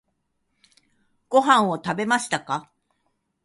[1.29, 2.71] ご飯を食べましたか？